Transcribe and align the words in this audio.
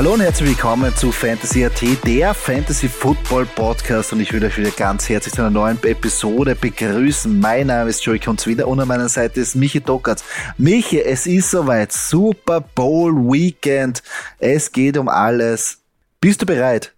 Hallo 0.00 0.14
und 0.14 0.20
herzlich 0.20 0.48
willkommen 0.48 0.96
zu 0.96 1.12
Fantasy 1.12 1.62
AT, 1.62 1.82
der 2.06 2.32
Fantasy 2.32 2.88
Football 2.88 3.44
Podcast 3.44 4.14
und 4.14 4.20
ich 4.20 4.32
will 4.32 4.42
euch 4.42 4.56
wieder 4.56 4.70
ganz 4.70 5.06
herzlich 5.10 5.34
zu 5.34 5.42
einer 5.42 5.50
neuen 5.50 5.76
Episode 5.82 6.54
begrüßen. 6.54 7.38
Mein 7.38 7.66
Name 7.66 7.90
ist 7.90 8.02
Joey 8.02 8.18
Kunz 8.18 8.46
wieder 8.46 8.66
und 8.66 8.80
an 8.80 8.88
meiner 8.88 9.10
Seite 9.10 9.40
ist 9.40 9.56
Michi 9.56 9.78
Dockertz. 9.78 10.24
Michi, 10.56 11.02
es 11.02 11.26
ist 11.26 11.50
soweit, 11.50 11.92
Super 11.92 12.62
Bowl 12.62 13.12
Weekend, 13.14 14.02
es 14.38 14.72
geht 14.72 14.96
um 14.96 15.06
alles. 15.06 15.82
Bist 16.18 16.40
du 16.40 16.46
bereit? 16.46 16.94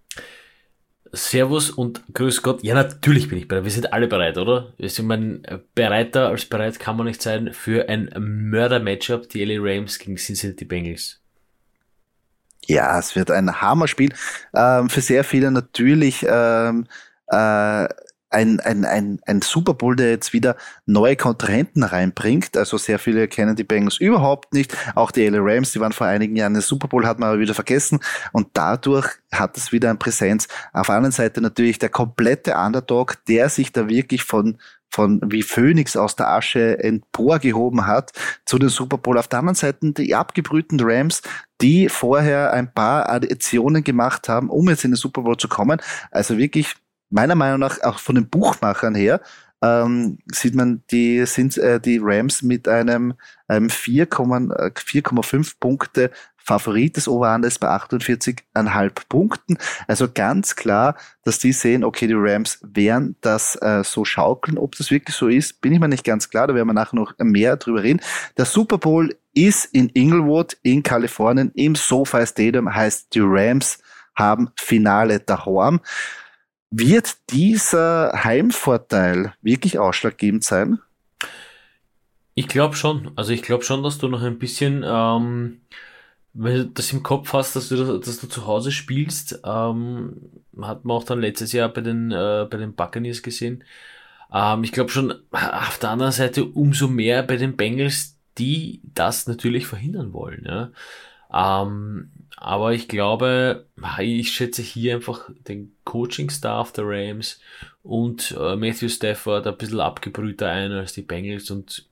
Servus 1.11 1.71
und 1.71 2.03
Grüß 2.15 2.41
Gott. 2.41 2.63
Ja, 2.63 2.75
natürlich 2.77 3.29
bin 3.29 3.39
ich 3.39 3.49
bereit. 3.49 3.65
Wir 3.65 3.73
sind 3.73 3.93
alle 3.93 4.07
bereit, 4.07 4.39
oder? 4.39 4.75
Ich 4.79 5.03
meine, 5.03 5.43
bereiter 5.75 6.29
als 6.29 6.45
bereit 6.45 6.79
kann 6.79 6.97
man 6.97 7.09
nicht 7.09 7.21
sein 7.21 7.53
für 7.53 7.89
ein 7.89 8.11
Mörder-Matchup, 8.17 9.29
die 9.29 9.45
LA 9.45 9.57
Rams 9.59 9.99
gegen 9.99 10.15
Cincinnati 10.19 10.65
Bengals. 10.65 11.22
Ja, 12.67 12.99
es 12.99 13.17
wird 13.17 13.31
ein 13.31 13.61
Hammerspiel. 13.61 14.15
Ähm, 14.55 14.89
für 14.89 15.01
sehr 15.01 15.25
viele 15.25 15.51
natürlich 15.51 16.25
ähm, 16.29 16.87
äh, 17.27 17.89
ein, 18.33 18.61
ein, 18.61 18.85
ein, 18.85 19.21
ein 19.27 19.43
Super 19.43 19.75
Bowl, 19.75 19.95
der 19.95 20.11
jetzt 20.11 20.33
wieder 20.33 20.57
neue 20.87 21.17
Kontrahenten 21.17 21.83
reinbringt. 21.83 22.57
Also 22.57 22.79
sehr 22.79 22.99
viele 22.99 23.29
kennen 23.29 23.57
die 23.57 23.65
Bengals 23.65 23.99
überhaupt 23.99 24.55
nicht. 24.55 24.77
Auch 24.95 25.11
die 25.11 25.29
LA 25.29 25.39
Rams, 25.41 25.73
die 25.73 25.81
waren 25.81 25.93
vor 25.93 26.07
einigen 26.07 26.35
Jahren 26.35 26.55
im 26.55 26.61
Super 26.61 26.89
Bowl, 26.89 27.07
hat 27.07 27.19
man 27.19 27.31
aber 27.31 27.41
wieder 27.41 27.55
vergessen. 27.55 28.01
Und 28.33 28.49
dadurch 28.55 29.07
hat 29.33 29.57
es 29.57 29.73
wieder 29.73 29.91
ein 29.91 29.99
Präsenz. 29.99 30.49
Auf 30.73 30.87
der 30.87 30.97
anderen 30.97 31.13
Seite 31.13 31.41
natürlich 31.41 31.79
der 31.79 31.91
komplette 31.91 32.57
Underdog, 32.57 33.23
der 33.27 33.49
sich 33.49 33.73
da 33.73 33.89
wirklich 33.89 34.25
von 34.25 34.59
von 34.93 35.21
wie 35.25 35.43
Phoenix 35.43 35.97
aus 35.97 36.17
der 36.17 36.29
Asche 36.29 36.79
emporgehoben 36.83 37.87
hat 37.87 38.13
zu 38.45 38.59
den 38.59 38.69
Super 38.69 38.99
Bowl. 38.99 39.19
Auf 39.19 39.29
der 39.29 39.39
anderen 39.39 39.55
Seite 39.55 39.93
die 39.93 40.15
abgebrühten 40.15 40.79
Rams, 40.81 41.23
die 41.61 41.89
vorher 41.89 42.53
ein 42.53 42.73
paar 42.73 43.09
Additionen 43.09 43.83
gemacht 43.83 44.29
haben, 44.29 44.51
um 44.51 44.69
jetzt 44.69 44.85
in 44.85 44.91
den 44.91 44.97
Super 44.97 45.23
Bowl 45.23 45.37
zu 45.37 45.49
kommen. 45.49 45.81
Also 46.11 46.37
wirklich 46.37 46.75
meiner 47.11 47.35
Meinung 47.35 47.61
nach 47.61 47.83
auch 47.83 47.99
von 47.99 48.15
den 48.15 48.29
Buchmachern 48.29 48.95
her 48.95 49.21
ähm, 49.63 50.19
sieht 50.27 50.55
man, 50.55 50.83
die 50.91 51.25
sind 51.25 51.57
äh, 51.57 51.81
die 51.81 52.01
Rams 52.03 52.43
mit 52.43 52.67
einem, 52.67 53.15
einem 53.47 53.69
4,5 53.69 54.53
äh, 54.53 55.55
Punkte 55.61 56.11
Favorit 56.45 56.97
des 56.97 57.09
Overhandels 57.09 57.59
bei 57.59 57.69
48,5 57.69 58.93
Punkten. 59.09 59.59
Also 59.87 60.09
ganz 60.13 60.57
klar, 60.57 60.97
dass 61.25 61.39
die 61.39 61.53
sehen, 61.53 61.85
okay, 61.85 62.07
die 62.07 62.15
Rams 62.17 62.59
werden 62.63 63.17
das 63.21 63.57
äh, 63.57 63.83
so 63.85 64.05
schaukeln. 64.05 64.59
Ob 64.59 64.77
das 64.77 64.91
wirklich 64.91 65.17
so 65.17 65.29
ist, 65.29 65.61
bin 65.61 65.73
ich 65.73 65.81
mir 65.81 65.89
nicht 65.89 66.05
ganz 66.05 66.31
klar. 66.31 66.47
Da 66.47 66.55
werden 66.55 66.69
wir 66.69 66.75
nachher 66.75 66.97
noch 66.97 67.15
mehr 67.19 67.57
drüber 67.57 67.83
reden. 67.83 68.01
Der 68.37 68.45
Super 68.45 68.79
Bowl 68.79 69.17
ist 69.35 69.67
in 69.67 69.89
Inglewood 69.91 70.57
in 70.63 70.83
Kalifornien 70.83 71.53
im 71.55 71.75
SoFi 71.75 72.27
Stadium, 72.27 72.75
heißt 72.75 73.15
die 73.15 73.21
Rams 73.23 73.79
haben 74.15 74.51
Finale 74.57 75.21
daheim. 75.21 75.81
Wird 76.71 77.17
dieser 77.31 78.13
Heimvorteil 78.25 79.35
wirklich 79.43 79.79
ausschlaggebend 79.79 80.45
sein? 80.45 80.79
Ich 82.35 82.49
glaube 82.49 82.77
schon. 82.77 83.13
Also 83.17 83.33
ich 83.33 83.43
glaube 83.43 83.65
schon, 83.65 83.83
dass 83.83 83.99
du 83.99 84.09
noch 84.09 84.23
ein 84.23 84.39
bisschen, 84.39 84.83
ähm, 84.87 85.61
wenn 86.35 86.55
du 86.55 86.65
das 86.67 86.93
im 86.93 87.03
Kopf 87.03 87.33
hast, 87.33 87.57
dass 87.57 87.69
du, 87.69 87.99
dass 87.99 88.21
du 88.21 88.27
zu 88.27 88.47
Hause 88.47 88.73
spielst, 88.73 89.41
ähm, 89.45 90.17
hat 90.61 90.85
man 90.85 90.97
auch 90.97 91.05
dann 91.05 91.21
letztes 91.21 91.53
Jahr 91.53 91.69
bei 91.69 91.83
den, 91.83 92.11
äh, 92.11 92.47
bei 92.51 92.57
den 92.57 92.75
Buccaneers 92.75 93.23
gesehen. 93.23 93.65
Ähm, 94.33 94.65
ich 94.65 94.73
glaube 94.73 94.91
schon, 94.91 95.15
auf 95.31 95.79
der 95.79 95.91
anderen 95.91 96.13
Seite 96.13 96.45
umso 96.45 96.89
mehr 96.89 97.23
bei 97.23 97.37
den 97.37 97.57
Bengals, 97.57 98.19
die 98.39 98.81
das 98.95 99.27
natürlich 99.27 99.67
verhindern 99.67 100.13
wollen. 100.13 100.45
Ja. 100.47 100.71
Ähm, 101.33 102.11
aber 102.37 102.73
ich 102.73 102.89
glaube, 102.89 103.67
ich 104.01 104.33
schätze 104.33 104.63
hier 104.63 104.97
einfach 104.97 105.31
den 105.47 105.77
Coaching-Staff 105.85 106.73
der 106.73 106.85
Rams 106.87 107.41
und 107.83 108.35
äh, 108.39 108.57
Matthew 108.57 108.89
Stafford 108.89 109.47
ein 109.47 109.57
bisschen 109.57 109.81
abgebrühter 109.81 110.49
ein 110.49 110.73
als 110.73 110.95
die 110.95 111.03
Bengals 111.03 111.51
und 111.51 111.87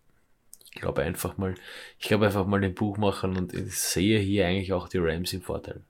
ich 0.73 0.81
glaube 0.81 1.03
einfach 1.03 1.37
mal, 1.37 1.55
ich 1.99 2.09
glaube 2.09 2.27
einfach 2.27 2.47
mal 2.47 2.61
den 2.61 2.75
Buchmachern 2.75 3.37
und 3.37 3.53
ich 3.53 3.79
sehe 3.79 4.19
hier 4.19 4.47
eigentlich 4.47 4.73
auch 4.73 4.89
die 4.89 4.99
Rams 4.99 5.33
im 5.33 5.43
Vorteil. 5.43 5.83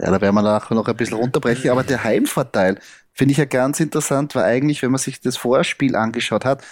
Ja, 0.00 0.10
da 0.10 0.20
werden 0.20 0.34
wir 0.34 0.42
nachher 0.42 0.74
noch 0.74 0.88
ein 0.88 0.96
bisschen 0.96 1.18
runterbrechen, 1.18 1.70
aber 1.70 1.84
der 1.84 2.02
Heimvorteil 2.02 2.78
finde 3.12 3.32
ich 3.32 3.38
ja 3.38 3.44
ganz 3.44 3.80
interessant, 3.80 4.34
weil 4.34 4.44
eigentlich, 4.44 4.82
wenn 4.82 4.90
man 4.90 4.98
sich 4.98 5.20
das 5.20 5.36
Vorspiel 5.36 5.94
angeschaut 5.94 6.44
hat, 6.44 6.64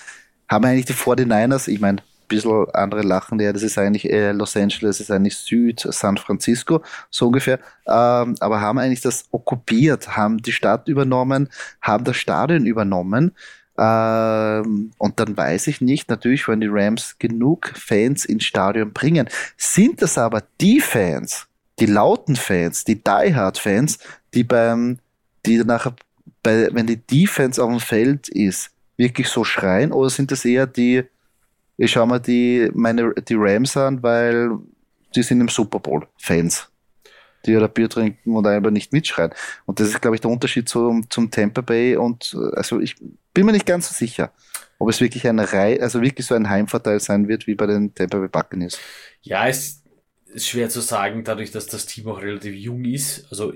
haben 0.48 0.64
eigentlich 0.64 0.86
die 0.86 0.94
49ers, 0.94 1.68
ich 1.68 1.80
meine, 1.80 2.02
bisschen 2.32 2.70
andere 2.72 3.02
lachen, 3.02 3.38
ja, 3.40 3.52
das 3.52 3.62
ist 3.62 3.78
eigentlich 3.78 4.10
äh, 4.10 4.32
Los 4.32 4.56
Angeles, 4.56 4.98
das 4.98 5.00
ist 5.00 5.10
eigentlich 5.10 5.36
Süd 5.36 5.80
San 5.80 6.16
Francisco, 6.16 6.82
so 7.10 7.26
ungefähr, 7.26 7.58
ähm, 7.86 8.36
aber 8.40 8.60
haben 8.60 8.78
eigentlich 8.78 9.02
das 9.02 9.26
okkupiert, 9.30 10.16
haben 10.16 10.38
die 10.38 10.52
Stadt 10.52 10.88
übernommen, 10.88 11.48
haben 11.80 12.04
das 12.04 12.16
Stadion 12.16 12.66
übernommen. 12.66 13.32
Ähm, 13.78 14.92
und 14.98 15.18
dann 15.18 15.36
weiß 15.36 15.66
ich 15.68 15.80
nicht, 15.80 16.10
natürlich 16.10 16.46
wenn 16.48 16.60
die 16.60 16.68
Rams 16.70 17.16
genug 17.18 17.72
Fans 17.74 18.24
ins 18.24 18.44
Stadion 18.44 18.92
bringen. 18.92 19.28
Sind 19.56 20.02
das 20.02 20.18
aber 20.18 20.42
die 20.60 20.80
Fans, 20.80 21.46
die 21.78 21.86
lauten 21.86 22.36
Fans, 22.36 22.84
die 22.84 22.96
Die 22.96 23.34
Hard 23.34 23.58
Fans, 23.58 23.98
die 24.34 24.44
beim, 24.44 24.98
die 25.46 25.58
nachher, 25.58 25.94
bei, 26.42 26.68
wenn 26.72 26.86
die 26.86 26.98
Defense 26.98 27.62
auf 27.62 27.70
dem 27.70 27.80
Feld 27.80 28.28
ist, 28.28 28.70
wirklich 28.96 29.28
so 29.28 29.42
schreien, 29.44 29.92
oder 29.92 30.10
sind 30.10 30.30
das 30.30 30.44
eher 30.44 30.66
die, 30.66 31.04
ich 31.78 31.92
schaue 31.92 32.06
mir 32.06 32.20
die, 32.20 32.70
meine, 32.74 33.12
die 33.14 33.36
Rams 33.36 33.76
an, 33.76 34.02
weil 34.02 34.50
die 35.14 35.22
sind 35.22 35.40
im 35.40 35.48
Super 35.48 35.80
Bowl 35.80 36.06
Fans, 36.18 36.68
die 37.46 37.52
ja 37.52 37.66
Bier 37.66 37.88
trinken 37.88 38.36
und 38.36 38.46
einfach 38.46 38.70
nicht 38.70 38.92
mitschreien. 38.92 39.32
Und 39.66 39.80
das 39.80 39.88
ist, 39.88 40.00
glaube 40.00 40.16
ich, 40.16 40.20
der 40.20 40.30
Unterschied 40.30 40.68
zum, 40.68 41.08
zum 41.10 41.30
Tampa 41.30 41.60
Bay 41.60 41.96
und 41.96 42.36
also 42.54 42.80
ich 42.80 42.96
bin 43.34 43.46
mir 43.46 43.52
nicht 43.52 43.66
ganz 43.66 43.88
so 43.88 43.94
sicher, 43.94 44.32
ob 44.78 44.88
es 44.88 45.00
wirklich 45.00 45.26
ein 45.26 45.38
Rei 45.38 45.80
also 45.80 46.02
wirklich 46.02 46.26
so 46.26 46.34
ein 46.34 46.48
Heimvorteil 46.48 47.00
sein 47.00 47.28
wird 47.28 47.46
wie 47.46 47.54
bei 47.54 47.66
den 47.66 47.94
Tampa 47.94 48.18
Bay 48.18 48.28
Buccaneers. 48.28 48.78
Ja, 49.22 49.46
es 49.48 49.82
ist 50.26 50.48
schwer 50.48 50.68
zu 50.68 50.80
sagen, 50.80 51.24
dadurch, 51.24 51.50
dass 51.50 51.66
das 51.66 51.86
Team 51.86 52.08
auch 52.08 52.20
relativ 52.20 52.54
jung 52.54 52.84
ist. 52.84 53.26
Also 53.30 53.52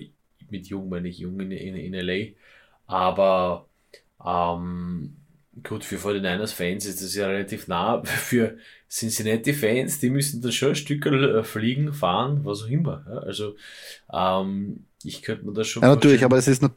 mit 0.50 0.66
jung 0.66 0.88
meine 0.88 1.08
ich 1.08 1.19
jung 1.19 1.38
in, 1.41 1.50
in, 1.50 1.75
in 1.75 1.94
LA. 1.94 2.32
Aber 2.86 3.69
ähm, 4.25 5.16
Gut, 5.62 5.84
für 5.84 5.96
49ers-Fans 5.96 6.84
ist 6.84 7.02
das 7.02 7.14
ja 7.14 7.28
relativ 7.28 7.66
nah. 7.66 8.02
Für 8.04 8.58
Cincinnati-Fans, 8.91 9.98
die 10.00 10.10
müssen 10.10 10.41
dann 10.42 10.52
schon 10.52 10.70
ein 10.70 10.74
Stück 10.76 11.06
äh, 11.06 11.42
fliegen, 11.42 11.92
fahren, 11.92 12.41
was 12.44 12.62
auch 12.62 12.69
immer. 12.69 13.04
Also, 13.26 13.56
ähm, 14.12 14.84
ich 15.02 15.22
könnte 15.22 15.47
mir 15.47 15.52
das 15.52 15.69
schon. 15.69 15.82
Ja, 15.82 15.91
natürlich, 15.91 16.24
aber 16.24 16.36
es 16.36 16.48
ist 16.48 16.62
nur, 16.62 16.72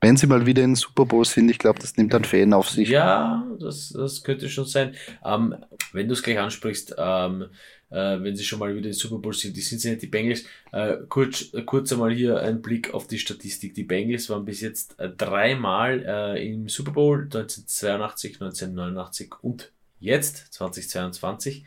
wenn 0.00 0.16
sie 0.16 0.26
mal 0.26 0.44
wieder 0.44 0.62
in 0.62 0.74
Super 0.74 1.06
Bowl 1.06 1.24
sind, 1.24 1.48
ich 1.48 1.58
glaube, 1.58 1.78
das 1.78 1.96
nimmt 1.96 2.12
dann 2.12 2.24
Fan 2.24 2.52
auf 2.52 2.68
sich. 2.68 2.88
Ja, 2.90 3.46
das, 3.58 3.88
das 3.88 4.22
könnte 4.22 4.48
schon 4.48 4.66
sein. 4.66 4.94
Ähm, 5.24 5.56
wenn 5.92 6.08
du 6.08 6.12
es 6.12 6.22
gleich 6.22 6.38
ansprichst, 6.38 6.94
ähm, 6.98 7.46
äh, 7.94 8.22
wenn 8.22 8.36
sie 8.36 8.44
schon 8.44 8.58
mal 8.58 8.74
wieder 8.74 8.88
in 8.88 8.92
Super 8.92 9.18
Bowl 9.18 9.32
sind. 9.32 9.56
Die 9.56 9.62
Cincinnati 9.62 10.06
Bengals, 10.06 10.44
äh, 10.72 10.96
kurz, 11.08 11.54
äh, 11.54 11.62
kurz 11.62 11.92
einmal 11.92 12.12
hier 12.12 12.40
ein 12.40 12.60
Blick 12.60 12.92
auf 12.92 13.06
die 13.06 13.18
Statistik. 13.18 13.74
Die 13.74 13.84
Bengals 13.84 14.28
waren 14.28 14.44
bis 14.44 14.60
jetzt 14.60 14.98
äh, 14.98 15.08
dreimal 15.08 16.04
äh, 16.06 16.52
im 16.52 16.68
Super 16.68 16.92
Bowl, 16.92 17.22
1982, 17.22 18.40
1989 18.40 19.32
und 19.42 19.72
jetzt, 20.00 20.52
2022. 20.54 21.64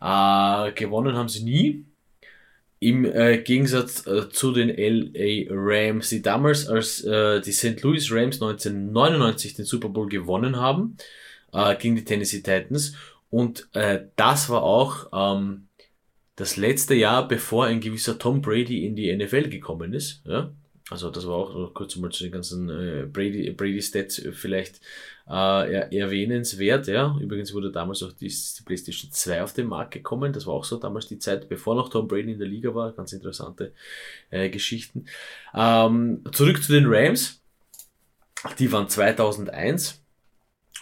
Äh, 0.00 0.72
gewonnen 0.72 1.16
haben 1.16 1.28
sie 1.28 1.44
nie. 1.44 1.84
Im 2.80 3.04
äh, 3.04 3.38
Gegensatz 3.38 4.06
äh, 4.06 4.28
zu 4.28 4.52
den 4.52 4.68
LA 4.68 5.46
Rams, 5.50 6.08
die 6.08 6.20
damals 6.20 6.66
als 6.66 7.04
äh, 7.04 7.40
die 7.40 7.52
St. 7.52 7.80
Louis 7.82 8.10
Rams 8.10 8.42
1999 8.42 9.54
den 9.54 9.64
Super 9.64 9.88
Bowl 9.88 10.08
gewonnen 10.08 10.56
haben, 10.56 10.96
äh, 11.52 11.76
gegen 11.76 11.94
die 11.94 12.04
Tennessee 12.04 12.42
Titans 12.42 12.96
und 13.32 13.66
äh, 13.72 14.08
das 14.16 14.50
war 14.50 14.62
auch 14.62 15.06
ähm, 15.14 15.68
das 16.36 16.58
letzte 16.58 16.94
Jahr, 16.94 17.26
bevor 17.26 17.64
ein 17.64 17.80
gewisser 17.80 18.18
Tom 18.18 18.42
Brady 18.42 18.84
in 18.84 18.94
die 18.94 19.14
NFL 19.16 19.48
gekommen 19.48 19.94
ist. 19.94 20.22
Ja? 20.26 20.50
Also 20.90 21.10
das 21.10 21.26
war 21.26 21.34
auch 21.34 21.74
kurz 21.74 21.96
mal 21.96 22.10
zu 22.10 22.24
den 22.24 22.32
ganzen 22.32 22.68
äh, 22.68 23.06
Brady, 23.06 23.50
Brady 23.50 23.80
Stats 23.80 24.20
vielleicht 24.32 24.80
äh, 25.28 25.96
erwähnenswert. 25.96 26.88
Ja? 26.88 27.16
Übrigens 27.20 27.54
wurde 27.54 27.70
damals 27.70 28.02
auch 28.02 28.12
die, 28.12 28.28
die 28.28 28.62
PlayStation 28.64 29.10
2 29.10 29.42
auf 29.42 29.52
den 29.52 29.68
Markt 29.68 29.92
gekommen. 29.92 30.32
Das 30.32 30.46
war 30.46 30.54
auch 30.54 30.64
so 30.64 30.76
damals 30.76 31.06
die 31.06 31.18
Zeit, 31.18 31.48
bevor 31.48 31.74
noch 31.74 31.88
Tom 31.88 32.08
Brady 32.08 32.32
in 32.32 32.38
der 32.38 32.48
Liga 32.48 32.74
war. 32.74 32.92
Ganz 32.92 33.12
interessante 33.12 33.72
äh, 34.30 34.50
Geschichten. 34.50 35.06
Ähm, 35.54 36.22
zurück 36.32 36.62
zu 36.62 36.72
den 36.72 36.86
Rams. 36.86 37.40
Die 38.58 38.72
waren 38.72 38.88
2001 38.88 40.02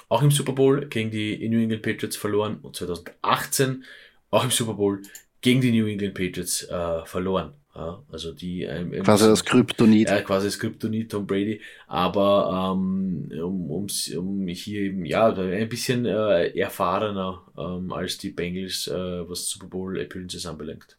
auch 0.09 0.23
im 0.23 0.31
Super 0.31 0.53
Bowl 0.53 0.87
gegen 0.87 1.11
die 1.11 1.49
New 1.49 1.61
England 1.61 1.83
Patriots 1.83 2.17
verloren 2.17 2.59
und 2.63 2.75
2018 2.75 3.85
auch 4.31 4.45
im 4.45 4.51
Super 4.51 4.75
Bowl 4.75 5.03
gegen 5.41 5.61
die 5.61 5.73
New 5.73 5.87
England 5.87 6.15
Patriots 6.15 6.65
äh, 6.65 7.05
verloren. 7.05 7.53
Ja, 7.81 8.03
also 8.13 8.33
die 8.33 8.65
ähm, 8.65 8.93
quasi 9.03 9.27
das 9.27 9.43
Kryptonit. 9.43 10.11
Ja, 10.11 10.21
quasi 10.21 10.49
das 10.49 10.59
Kryptonit 10.59 11.11
Tom 11.11 11.27
Brady. 11.27 11.63
Aber 11.87 12.75
ähm, 12.77 13.31
um, 13.43 13.71
um, 13.71 13.87
um 14.19 14.47
hier 14.49 14.81
eben 14.83 15.07
ja 15.07 15.33
ein 15.33 15.69
bisschen 15.71 16.05
äh, 16.05 16.49
erfahrener 16.59 17.43
ähm, 17.57 17.91
als 17.91 18.19
die 18.19 18.33
Bengals, 18.33 18.87
äh, 18.87 18.93
was 19.27 19.49
Super 19.49 19.67
Bowl 19.67 19.99
Appearances 19.99 20.45
anbelangt. 20.45 20.99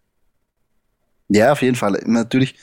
Ja, 1.29 1.51
auf 1.51 1.61
jeden 1.61 1.75
Fall. 1.75 2.01
Natürlich 2.07 2.55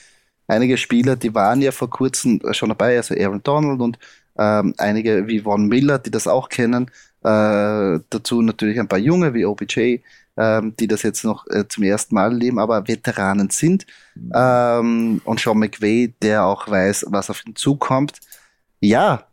einige 0.47 0.75
Spieler, 0.75 1.15
die 1.15 1.33
waren 1.33 1.61
ja 1.61 1.71
vor 1.71 1.89
kurzem 1.89 2.41
schon 2.51 2.69
dabei, 2.69 2.97
also 2.97 3.15
Aaron 3.15 3.41
Donald 3.41 3.79
und 3.79 3.97
ähm, 4.37 4.73
einige 4.77 5.27
wie 5.27 5.39
Von 5.39 5.67
Miller, 5.67 5.97
die 5.97 6.11
das 6.11 6.27
auch 6.27 6.49
kennen. 6.49 6.91
Äh, 7.23 7.99
dazu 8.09 8.41
natürlich 8.41 8.79
ein 8.81 8.89
paar 8.89 8.99
Junge 8.99 9.33
wie 9.33 9.45
OBJ, 9.45 9.99
ähm, 10.39 10.75
die 10.79 10.87
das 10.87 11.03
jetzt 11.03 11.23
noch 11.23 11.45
äh, 11.47 11.67
zum 11.67 11.83
ersten 11.83 12.15
Mal 12.15 12.33
leben, 12.33 12.59
aber 12.59 12.87
Veteranen 12.87 13.49
sind. 13.49 13.85
Ähm, 14.33 15.21
und 15.25 15.39
Sean 15.39 15.59
McVay, 15.59 16.13
der 16.21 16.45
auch 16.45 16.67
weiß, 16.67 17.05
was 17.09 17.29
auf 17.29 17.45
ihn 17.45 17.55
zukommt. 17.55 18.19
Ja, 18.79 19.25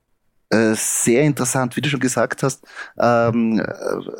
äh, 0.50 0.74
sehr 0.74 1.22
interessant, 1.22 1.76
wie 1.76 1.80
du 1.80 1.88
schon 1.88 2.00
gesagt 2.00 2.42
hast. 2.42 2.64
Ähm, 2.98 3.60
äh, 3.60 4.10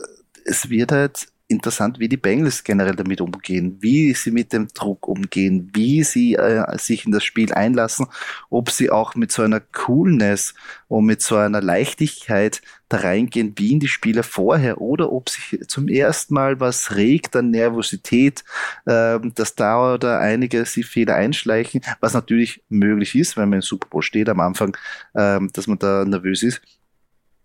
es 0.44 0.70
wird 0.70 0.92
halt 0.92 1.26
interessant, 1.48 2.00
wie 2.00 2.08
die 2.08 2.16
Bengals 2.16 2.64
generell 2.64 2.96
damit 2.96 3.20
umgehen, 3.20 3.78
wie 3.80 4.12
sie 4.14 4.30
mit 4.30 4.52
dem 4.52 4.68
Druck 4.68 5.06
umgehen, 5.06 5.70
wie 5.74 6.02
sie 6.02 6.34
äh, 6.34 6.64
sich 6.78 7.06
in 7.06 7.12
das 7.12 7.24
Spiel 7.24 7.52
einlassen, 7.52 8.06
ob 8.50 8.70
sie 8.70 8.90
auch 8.90 9.14
mit 9.14 9.30
so 9.30 9.42
einer 9.42 9.60
Coolness 9.60 10.54
und 10.88 11.04
mit 11.06 11.22
so 11.22 11.36
einer 11.36 11.60
Leichtigkeit 11.60 12.62
da 12.88 12.98
reingehen 12.98 13.54
wie 13.56 13.72
in 13.72 13.80
die 13.80 13.88
Spiele 13.88 14.22
vorher 14.22 14.80
oder 14.80 15.12
ob 15.12 15.28
sich 15.28 15.60
zum 15.68 15.88
ersten 15.88 16.34
Mal 16.34 16.60
was 16.60 16.94
regt 16.96 17.34
an 17.36 17.50
Nervosität, 17.50 18.44
äh, 18.86 19.18
dass 19.34 19.54
da 19.54 19.94
oder 19.94 20.18
einige 20.20 20.64
sie 20.64 20.82
Fehler 20.82 21.14
einschleichen, 21.14 21.80
was 22.00 22.14
natürlich 22.14 22.62
möglich 22.68 23.14
ist, 23.14 23.36
wenn 23.36 23.48
man 23.48 23.58
im 23.58 23.62
Super 23.62 23.88
Bowl 23.88 24.02
steht 24.02 24.28
am 24.28 24.40
Anfang, 24.40 24.76
äh, 25.14 25.40
dass 25.52 25.66
man 25.66 25.78
da 25.78 26.04
nervös 26.04 26.42
ist. 26.42 26.60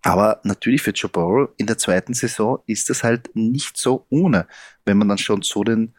Aber 0.04 0.40
natürlich 0.44 0.82
für 0.82 0.92
Joe 0.92 1.10
Burrow 1.12 1.50
in 1.58 1.68
der 1.68 1.78
zweiten 1.78 2.14
Saison 2.14 2.60
ist 2.66 2.90
es 2.90 3.04
halt 3.04 3.30
nicht 3.36 3.78
so 3.78 4.06
ohne, 4.10 4.48
wenn 4.86 4.98
man 4.98 5.10
dann 5.10 5.18
schon 5.18 5.42
so 5.42 5.64
den 5.64 5.94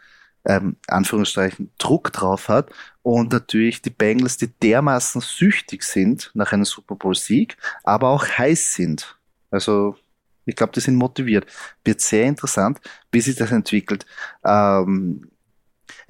ähm, 0.44 0.76
Anführungsstrichen 0.88 1.70
Druck 1.78 2.12
drauf 2.12 2.48
hat 2.48 2.70
und 3.02 3.32
natürlich 3.32 3.80
die 3.82 3.90
Bengals, 3.90 4.36
die 4.36 4.48
dermaßen 4.48 5.20
süchtig 5.20 5.84
sind 5.84 6.30
nach 6.34 6.52
einem 6.52 6.64
Super 6.64 6.96
Bowl 6.96 7.14
Sieg, 7.14 7.56
aber 7.84 8.08
auch 8.08 8.26
heiß 8.26 8.74
sind. 8.74 9.18
Also 9.50 9.96
ich 10.44 10.56
glaube, 10.56 10.72
die 10.72 10.80
sind 10.80 10.96
motiviert. 10.96 11.46
Wird 11.84 12.00
sehr 12.00 12.24
interessant, 12.24 12.80
wie 13.12 13.20
sich 13.20 13.36
das 13.36 13.52
entwickelt. 13.52 14.06
Ähm, 14.44 15.30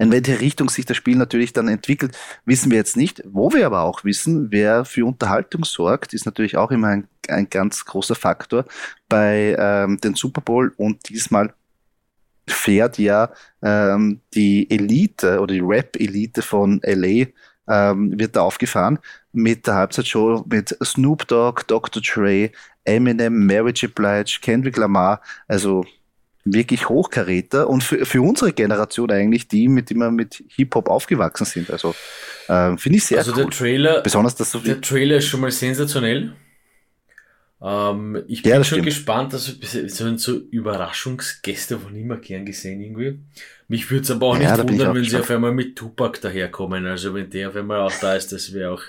in 0.03 0.11
welche 0.11 0.39
Richtung 0.39 0.69
sich 0.69 0.85
das 0.85 0.97
Spiel 0.97 1.15
natürlich 1.15 1.53
dann 1.53 1.67
entwickelt, 1.67 2.17
wissen 2.45 2.69
wir 2.69 2.77
jetzt 2.77 2.97
nicht. 2.97 3.23
Wo 3.25 3.53
wir 3.53 3.65
aber 3.65 3.81
auch 3.81 4.03
wissen, 4.03 4.51
wer 4.51 4.85
für 4.85 5.05
Unterhaltung 5.05 5.63
sorgt, 5.63 6.13
ist 6.13 6.25
natürlich 6.25 6.57
auch 6.57 6.71
immer 6.71 6.89
ein, 6.89 7.07
ein 7.29 7.49
ganz 7.49 7.85
großer 7.85 8.15
Faktor 8.15 8.65
bei 9.07 9.55
ähm, 9.57 9.99
den 9.99 10.15
Super 10.15 10.41
Bowl 10.41 10.73
und 10.77 11.09
diesmal 11.09 11.53
fährt 12.47 12.97
ja 12.97 13.31
ähm, 13.61 14.19
die 14.33 14.69
Elite 14.69 15.39
oder 15.39 15.53
die 15.53 15.61
Rap-Elite 15.61 16.41
von 16.41 16.81
LA 16.83 17.27
ähm, 17.69 18.19
wird 18.19 18.35
da 18.35 18.41
aufgefahren 18.41 18.99
mit 19.31 19.65
der 19.67 19.75
Halbzeitshow 19.75 20.43
mit 20.49 20.77
Snoop 20.83 21.25
Dogg, 21.29 21.63
Dr. 21.67 22.01
Dre, 22.01 22.51
Eminem, 22.83 23.45
Mary 23.45 23.71
J. 23.71 23.95
Blige, 23.95 24.39
Kendrick 24.41 24.75
Lamar, 24.75 25.21
also 25.47 25.85
wirklich 26.45 26.89
Hochkaräter 26.89 27.69
und 27.69 27.83
für, 27.83 28.05
für 28.05 28.21
unsere 28.21 28.51
Generation 28.51 29.11
eigentlich 29.11 29.47
die, 29.47 29.67
mit 29.67 29.89
die 29.89 29.95
wir 29.95 30.11
mit 30.11 30.43
Hip-Hop 30.55 30.89
aufgewachsen 30.89 31.45
sind. 31.45 31.71
Also 31.71 31.95
äh, 32.47 32.77
finde 32.77 32.97
ich 32.97 33.05
sehr 33.05 33.19
also 33.19 33.31
cool. 33.31 33.37
Der 33.37 33.49
Trailer, 33.49 34.01
Besonders 34.01 34.35
dass 34.35 34.51
so 34.51 34.59
der 34.59 34.81
Trailer 34.81 35.17
ist 35.17 35.27
schon 35.27 35.41
mal 35.41 35.51
sensationell. 35.51 36.33
Ähm, 37.63 38.23
ich 38.27 38.45
bin 38.45 38.51
Ja, 38.51 38.57
das 38.59 38.67
schon 38.67 38.81
stimmt. 38.81 38.83
gespannt, 38.83 39.33
also 39.33 39.53
so, 39.87 40.17
so 40.17 40.37
Überraschungsgäste 40.51 41.79
von 41.79 41.95
immer 41.95 42.17
gern 42.17 42.45
gesehen 42.45 42.81
irgendwie. 42.81 43.21
Mich 43.69 43.89
würde 43.91 44.03
es 44.03 44.11
aber 44.11 44.27
auch 44.27 44.37
Ja, 44.37 44.37
nicht 44.37 44.57
bin 44.57 44.67
wundern, 44.67 44.89
auch 44.89 44.93
wenn 44.93 45.07
sie 45.07 45.17
gespannt. 45.17 45.21
auf 45.21 45.31
einmal 45.31 45.53
mit 45.53 45.75
Tupac 45.77 46.19
daherkommen. 46.21 46.85
Also 46.85 47.13
wenn 47.13 47.29
der 47.29 47.49
auf 47.49 47.55
einmal 47.55 47.81
auch 47.81 47.97
da 47.99 48.15
ist, 48.15 48.31
das 48.33 48.53
wäre 48.53 48.71
auch, 48.73 48.83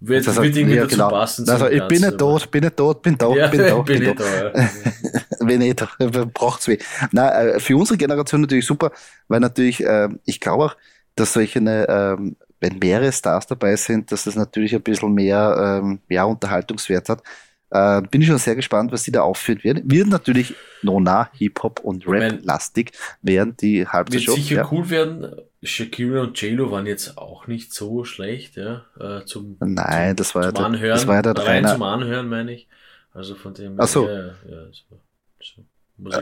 wird, 0.00 0.26
Also, 0.26 0.42
wird 0.42 0.56
irgendwie 0.56 0.76
ja, 0.76 0.84
dazu 0.84 0.86
genau. 0.86 1.08
passen. 1.08 1.46
Also 1.48 1.68
ich 1.68 1.86
bin 1.86 2.02
nicht 2.02 2.18
tot, 2.18 2.50
bin 2.50 2.64
nicht 2.64 2.76
tot, 2.76 3.02
bin 3.02 3.16
da, 3.16 3.26
Ja, 3.28 3.46
bin 3.48 3.64
da, 3.66 3.82
bin 3.82 4.02
bin 4.02 4.02
ich 4.02 4.14
da. 4.16 4.44
Ja. 4.44 4.54
Wenn 5.40 5.60
nicht, 5.60 5.82
braucht's 6.34 6.68
weh. 6.68 6.78
Na, 7.12 7.30
äh, 7.42 7.60
für 7.60 7.76
unsere 7.76 7.96
Generation 7.98 8.42
natürlich 8.42 8.66
super, 8.66 8.92
weil 9.28 9.40
natürlich, 9.40 9.82
äh, 9.84 10.08
ich 10.26 10.40
glaube 10.40 10.64
auch, 10.66 10.76
dass 11.14 11.32
solche, 11.32 11.58
ähm, 11.60 12.36
wenn 12.60 12.78
mehrere 12.78 13.12
Stars 13.12 13.46
dabei 13.46 13.76
sind, 13.76 14.12
dass 14.12 14.26
es 14.26 14.36
natürlich 14.36 14.74
ein 14.74 14.82
bisschen 14.82 15.14
mehr, 15.14 15.80
ähm, 15.82 16.00
ja, 16.08 16.24
Unterhaltungswert 16.24 17.08
hat. 17.08 17.22
Äh, 17.70 18.02
bin 18.02 18.20
ich 18.20 18.26
schon 18.28 18.38
sehr 18.38 18.56
gespannt, 18.56 18.90
was 18.92 19.04
sie 19.04 19.12
da 19.12 19.22
aufführen 19.22 19.62
werden. 19.62 19.82
Wird 19.90 20.08
natürlich 20.08 20.54
Nona, 20.82 21.30
Hip-Hop 21.34 21.80
und 21.80 22.06
Rap-lastig 22.08 22.92
während 23.22 23.60
die 23.62 23.80
Wird 23.80 23.92
Halbzeitshow. 23.92 24.34
sicher 24.34 24.56
Ja. 24.56 24.68
cool 24.72 24.90
werden. 24.90 25.34
Shakira 25.62 26.22
und 26.22 26.40
JLo 26.40 26.70
waren 26.70 26.86
jetzt 26.86 27.18
auch 27.18 27.46
nicht 27.46 27.72
so 27.74 28.04
schlecht, 28.04 28.56
ja, 28.56 28.84
äh, 28.98 29.24
zum, 29.26 29.56
Nein, 29.60 30.10
zum, 30.10 30.16
das 30.16 30.34
war 30.34 30.44
ja 30.44 30.52
der- 30.52 30.64
Anhören. 30.64 30.90
das 30.96 31.06
war 31.06 31.16
ja 31.16 31.22
der 31.22 31.36
rein 31.46 31.66
zum 31.68 31.82
Anhören, 31.82 32.28
meine 32.28 32.52
ich. 32.54 32.66
Also 33.12 33.34
von 33.34 33.52
dem 33.54 33.74
Ach 33.78 33.86
so. 33.86 34.08
Ja, 34.08 34.26
ja, 34.48 34.64
so, 34.72 35.00
so. 35.42 35.62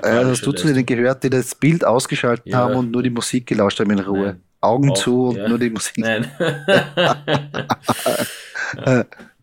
Äh, 0.02 0.24
hast 0.24 0.44
du 0.44 0.50
zu 0.52 0.66
denen 0.66 0.84
gehört, 0.84 1.22
die 1.22 1.30
das 1.30 1.54
Bild 1.54 1.84
ausgeschaltet 1.84 2.46
Ja. 2.46 2.58
haben 2.58 2.74
und 2.74 2.90
nur 2.90 3.02
die 3.02 3.10
Musik 3.10 3.46
gelauscht 3.46 3.78
haben 3.78 3.90
in 3.92 4.00
Ruhe? 4.00 4.26
Nein. 4.26 4.42
Augen 4.60 4.90
Auch, 4.90 4.98
zu 4.98 5.28
und 5.28 5.36
ja. 5.36 5.48
nur 5.48 5.58
die 5.58 5.70
Musik. 5.70 5.98
Nein. 5.98 6.28
Ja, 6.38 7.16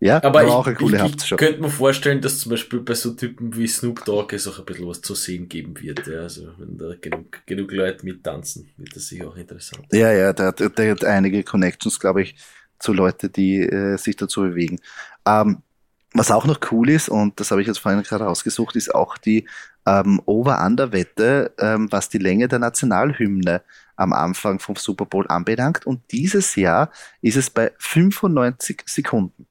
Aber 0.00 0.44
ich, 0.44 0.50
auch 0.50 0.66
eine 0.66 0.76
coole 0.76 1.06
ich, 1.06 1.24
ich 1.24 1.36
könnte 1.36 1.60
mir 1.60 1.70
vorstellen, 1.70 2.20
dass 2.20 2.38
zum 2.38 2.50
Beispiel 2.50 2.80
bei 2.80 2.94
so 2.94 3.14
Typen 3.14 3.56
wie 3.56 3.66
Snoop 3.66 4.04
Dogg 4.04 4.32
es 4.34 4.46
auch 4.46 4.58
ein 4.58 4.64
bisschen 4.64 4.86
was 4.86 5.00
zu 5.00 5.14
sehen 5.16 5.48
geben 5.48 5.80
wird. 5.80 6.06
Ja. 6.06 6.20
Also 6.20 6.48
wenn 6.58 6.78
da 6.78 6.94
genug, 7.00 7.44
genug 7.46 7.72
Leute 7.72 8.04
mittanzen, 8.04 8.70
wird 8.76 8.94
das 8.94 9.08
sicher 9.08 9.28
auch 9.28 9.36
interessant. 9.36 9.86
Ja, 9.92 10.12
ja, 10.12 10.32
der, 10.32 10.52
der, 10.52 10.68
der 10.70 10.90
hat 10.92 11.04
einige 11.04 11.42
Connections, 11.42 11.98
glaube 11.98 12.22
ich, 12.22 12.36
zu 12.78 12.92
Leuten, 12.92 13.32
die 13.32 13.60
äh, 13.60 13.96
sich 13.96 14.14
dazu 14.14 14.42
bewegen. 14.42 14.78
Ähm, 15.26 15.62
was 16.14 16.30
auch 16.30 16.46
noch 16.46 16.60
cool 16.70 16.88
ist, 16.90 17.08
und 17.08 17.38
das 17.38 17.50
habe 17.50 17.60
ich 17.60 17.66
jetzt 17.66 17.78
vorhin 17.78 18.02
gerade 18.02 18.24
rausgesucht, 18.24 18.76
ist 18.76 18.94
auch 18.94 19.18
die 19.18 19.46
ähm, 19.84 20.22
Over-Under-Wette, 20.24 21.52
ähm, 21.58 21.88
was 21.90 22.08
die 22.08 22.18
Länge 22.18 22.48
der 22.48 22.60
Nationalhymne 22.60 23.62
am 23.96 24.12
Anfang 24.12 24.58
vom 24.58 24.76
Super 24.76 25.06
Bowl 25.06 25.26
anbelangt. 25.28 25.86
Und 25.86 26.00
dieses 26.12 26.54
Jahr 26.54 26.90
ist 27.20 27.36
es 27.36 27.50
bei 27.50 27.72
95 27.78 28.82
Sekunden. 28.86 29.46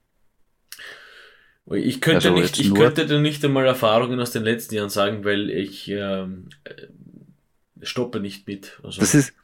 Ich 1.70 2.00
könnte, 2.00 2.28
Also 2.28 2.40
nicht, 2.40 2.58
ich 2.58 2.74
könnte 2.74 3.06
dir 3.06 3.20
nicht 3.20 3.44
einmal 3.44 3.66
Erfahrungen 3.66 4.20
aus 4.20 4.30
den 4.30 4.42
letzten 4.42 4.74
Jahren 4.74 4.88
sagen, 4.88 5.24
weil 5.24 5.50
ich 5.50 5.88
ähm, 5.88 6.48
äh, 6.64 6.86
stoppe 7.82 8.20
nicht 8.20 8.46
mit. 8.46 8.78
Also, 8.82 9.00
Das 9.00 9.14
ist, 9.14 9.34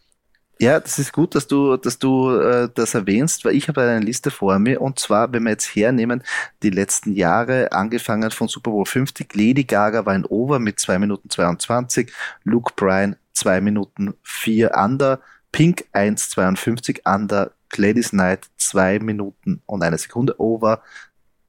ja, 0.60 0.78
das 0.78 0.98
ist 0.98 1.12
gut, 1.12 1.34
dass 1.34 1.46
du, 1.46 1.76
dass 1.76 1.98
du 1.98 2.30
äh, 2.30 2.68
das 2.74 2.94
erwähnst, 2.94 3.44
weil 3.44 3.54
ich 3.54 3.68
habe 3.68 3.82
eine 3.82 4.04
Liste 4.04 4.30
vor 4.30 4.58
mir. 4.58 4.80
Und 4.80 4.98
zwar, 4.98 5.32
wenn 5.32 5.42
wir 5.42 5.50
jetzt 5.50 5.74
hernehmen, 5.74 6.22
die 6.62 6.70
letzten 6.70 7.12
Jahre, 7.12 7.72
angefangen 7.72 8.30
von 8.30 8.48
Super 8.48 8.70
Bowl 8.70 8.86
50, 8.86 9.34
Lady 9.34 9.64
Gaga 9.64 10.06
war 10.06 10.14
ein 10.14 10.24
Over 10.24 10.60
mit 10.60 10.78
2 10.78 10.98
Minuten 11.00 11.28
22, 11.28 12.12
Luke 12.44 12.72
Bryan 12.76 13.16
2 13.32 13.60
Minuten 13.60 14.14
4 14.22 14.72
Under, 14.76 15.20
Pink 15.50 15.84
1,52 15.92 17.00
Under, 17.04 17.52
Gladys 17.68 18.10
Knight 18.10 18.46
2 18.58 19.00
Minuten 19.00 19.60
und 19.66 19.82
eine 19.82 19.98
Sekunde 19.98 20.40
Over, 20.40 20.82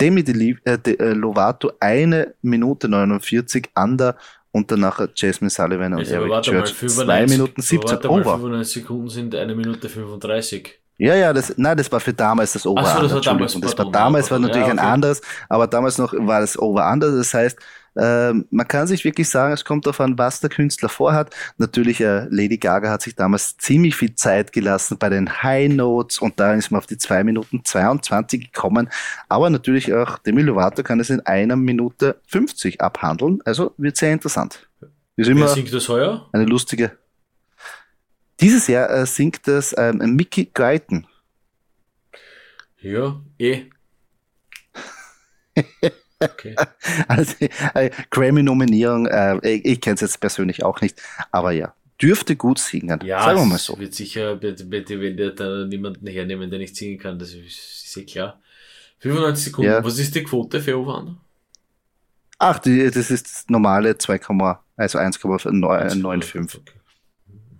Demi 0.01 0.21
Deli- 0.23 0.57
äh, 0.65 0.77
De, 0.77 0.97
äh, 0.97 1.13
Lovato 1.13 1.71
eine 1.79 2.33
Minute 2.41 2.87
49 2.89 3.69
Under 3.75 4.15
und 4.51 4.71
danach 4.71 5.05
Jasmine 5.15 5.49
Sullivan 5.49 5.93
und 5.93 5.99
also, 5.99 6.15
Eric 6.15 6.29
mal, 6.29 6.41
Church 6.41 6.73
2 6.73 6.87
95 6.87 7.29
Minuten 7.37 7.53
aber 7.55 7.63
17 7.63 7.89
warte 7.89 8.07
mal, 8.07 8.13
Over. 8.21 8.31
95 8.37 8.73
Sekunden 8.83 9.09
sind 9.09 9.35
eine 9.35 9.55
Minute 9.55 9.89
35. 9.89 10.79
Ja, 10.97 11.13
ja, 11.15 11.33
das, 11.33 11.53
nein, 11.57 11.75
das 11.75 11.91
war 11.91 11.99
für 11.99 12.13
damals 12.13 12.53
das 12.53 12.65
Over 12.65 12.81
Ach 12.85 12.95
so, 12.95 13.01
das 13.03 13.13
war 13.13 13.21
damals. 13.21 13.59
Das 13.59 13.77
war 13.77 13.91
damals 13.91 14.31
war 14.31 14.39
natürlich 14.39 14.67
Ja, 14.67 14.71
ein 14.73 14.79
okay. 14.79 14.87
anderes, 14.87 15.21
aber 15.49 15.67
damals 15.67 15.97
noch 15.97 16.13
war 16.13 16.39
das 16.39 16.57
Over 16.57 16.89
Under. 16.89 17.11
Das 17.11 17.33
heißt, 17.33 17.59
ähm, 17.97 18.45
man 18.49 18.67
kann 18.67 18.87
sich 18.87 19.05
wirklich 19.05 19.29
sagen, 19.29 19.53
es 19.53 19.63
kommt 19.63 19.85
darauf 19.85 20.01
an, 20.01 20.17
was 20.17 20.41
der 20.41 20.49
Künstler 20.49 20.89
vorhat. 20.89 21.33
Natürlich, 21.57 22.01
äh, 22.01 22.27
Lady 22.29 22.57
Gaga 22.57 22.89
hat 22.89 23.01
sich 23.01 23.15
damals 23.15 23.57
ziemlich 23.57 23.95
viel 23.95 24.15
Zeit 24.15 24.51
gelassen 24.51 24.97
bei 24.97 25.09
den 25.09 25.43
High 25.43 25.71
Notes 25.73 26.19
und 26.19 26.39
da 26.39 26.53
ist 26.53 26.71
man 26.71 26.79
auf 26.79 26.87
die 26.87 26.97
2 26.97 27.23
Minuten 27.23 27.63
22 27.63 28.51
gekommen. 28.51 28.89
Aber 29.29 29.49
natürlich 29.49 29.93
auch 29.93 30.17
Demi 30.19 30.41
Lovato 30.41 30.83
kann 30.83 30.99
es 30.99 31.09
in 31.09 31.21
einer 31.21 31.55
Minute 31.55 32.19
50 32.27 32.81
abhandeln. 32.81 33.39
Also 33.45 33.73
wird 33.77 33.97
sehr 33.97 34.11
interessant. 34.11 34.67
Ist 35.15 35.27
Wer 35.27 35.35
immer 35.35 35.47
singt 35.47 35.73
das 35.73 35.87
heuer? 35.87 36.29
eine 36.33 36.45
lustige. 36.45 36.97
Dieses 38.41 38.67
Jahr 38.67 38.89
äh, 38.89 39.05
singt 39.05 39.47
das 39.47 39.73
ähm, 39.77 39.99
Mickey 40.15 40.49
Guyton. 40.53 41.07
Ja, 42.81 43.21
eh. 43.39 43.63
Okay. 46.19 46.55
Also, 47.07 47.33
äh, 47.73 47.89
Grammy-Nominierung, 48.09 49.07
äh, 49.07 49.37
ich, 49.49 49.65
ich 49.65 49.81
kenne 49.81 49.95
es 49.95 50.01
jetzt 50.01 50.19
persönlich 50.19 50.63
auch 50.63 50.81
nicht, 50.81 51.01
aber 51.31 51.51
ja, 51.51 51.73
dürfte 52.01 52.35
gut 52.35 52.59
singen, 52.59 52.99
Ja, 53.03 53.21
sagen 53.23 53.39
wir 53.39 53.45
mal 53.45 53.57
so. 53.57 53.77
wird 53.79 53.93
sicher, 53.93 54.41
wenn 54.41 55.17
der 55.17 55.31
da 55.31 55.65
niemanden 55.65 56.07
hernehmen, 56.07 56.49
der 56.49 56.59
nicht 56.59 56.75
singen 56.75 56.97
kann, 56.97 57.19
das 57.19 57.33
ist, 57.33 57.85
ist 57.85 57.97
eh 57.97 58.05
klar. 58.05 58.39
95 58.99 59.45
Sekunden, 59.45 59.71
Ja. 59.71 59.83
was 59.83 59.99
ist 59.99 60.15
die 60.15 60.23
Quote 60.23 60.61
für 60.61 60.77
Over-Under? 60.79 61.17
Ach, 62.37 62.59
die, 62.59 62.89
das 62.91 63.11
ist 63.11 63.25
das 63.27 63.45
normale 63.49 63.97
2, 63.97 64.19
also 64.77 64.99
1,95. 64.99 66.57
Okay. 66.57 66.71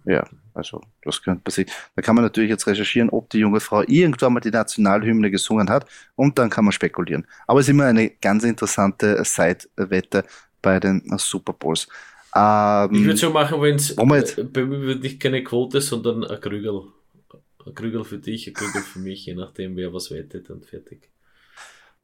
Ja. 0.06 0.28
Also 0.56 0.82
das 1.04 1.22
könnte 1.22 1.44
passieren. 1.44 1.70
Da 1.96 2.02
kann 2.02 2.16
man 2.16 2.24
natürlich 2.24 2.50
jetzt 2.50 2.66
recherchieren, 2.66 3.10
ob 3.10 3.30
die 3.30 3.40
junge 3.40 3.60
Frau 3.60 3.84
irgendwann 3.86 4.34
mal 4.34 4.40
die 4.40 4.52
Nationalhymne 4.52 5.30
gesungen 5.30 5.70
hat 5.70 5.86
und 6.16 6.40
dann 6.40 6.50
kann 6.50 6.64
man 6.64 6.72
spekulieren. 6.72 7.28
Aber 7.46 7.60
es 7.60 7.68
ist 7.68 7.72
immer 7.72 7.86
eine 7.86 8.10
ganz 8.10 8.44
interessante 8.44 9.24
Side-Wette 9.24 10.24
bei 10.62 10.80
den 10.80 11.04
Super 11.18 11.54
Bowls. 11.54 11.88
Ähm, 12.34 12.90
ich 12.94 13.04
würde 13.06 13.18
so 13.18 13.30
machen, 13.30 13.62
wenn 13.62 13.76
es 13.76 13.96
bei 13.96 14.66
mir 14.66 14.82
wird 14.82 15.04
nicht 15.04 15.20
keine 15.20 15.44
Quote, 15.44 15.82
sondern 15.82 16.24
ein 16.24 16.40
Krügel. 16.40 16.84
Ein 17.66 17.74
Krügel 17.74 18.04
für 18.04 18.20
dich, 18.20 18.48
ein 18.48 18.54
Krügel 18.54 18.82
für 18.82 19.00
mich, 19.00 19.26
je 19.26 19.36
nachdem 19.36 19.76
wer 19.76 19.94
was 19.94 20.12
wettet 20.12 20.50
und 20.50 20.66
fertig. 20.66 21.10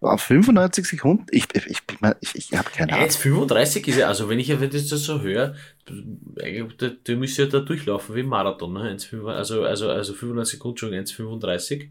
Auf 0.01 0.24
95 0.24 0.88
Sekunden? 0.88 1.27
Ich, 1.29 1.46
ich, 1.53 1.67
ich, 1.67 2.36
ich, 2.36 2.58
habe 2.58 2.70
keine 2.72 2.93
Ahnung. 2.93 3.05
Jetzt 3.05 3.17
35 3.17 3.88
ist 3.88 3.98
ja, 3.98 4.08
also 4.08 4.27
wenn 4.29 4.39
ich 4.39 4.48
das 4.48 4.89
so 5.03 5.22
höre, 5.22 5.55
du, 5.86 6.98
du 7.03 7.15
müsst 7.15 7.38
ja 7.38 7.46
da 7.46 7.60
durchlaufen 7.60 8.15
wie 8.15 8.22
ein 8.22 8.25
Marathon, 8.25 8.74
ne? 8.74 8.81
1, 8.81 9.13
also, 9.13 9.63
also, 9.63 9.89
also 9.89 10.13
95 10.13 10.58
Sekunden, 10.58 10.77
schon 10.77 10.93
1,35. 10.93 11.89